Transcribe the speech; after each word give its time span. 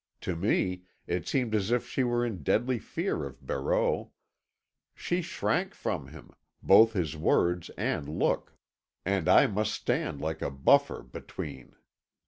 To 0.21 0.35
me, 0.35 0.85
it 1.05 1.27
seemed 1.27 1.53
as 1.53 1.69
if 1.69 1.87
she 1.87 2.03
were 2.03 2.25
in 2.25 2.41
deadly 2.41 2.79
fear 2.79 3.23
of 3.23 3.45
Barreau. 3.45 4.13
She 4.95 5.21
shrank 5.21 5.75
from 5.75 6.07
him, 6.07 6.31
both 6.63 6.93
his 6.93 7.15
word 7.15 7.69
and 7.77 8.09
look. 8.09 8.55
And 9.05 9.29
I 9.29 9.45
must 9.45 9.75
stand 9.75 10.19
like 10.19 10.41
a 10.41 10.49
buffer 10.49 11.03
between. 11.03 11.75